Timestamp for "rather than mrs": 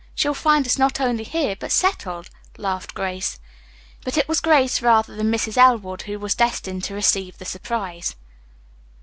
4.81-5.57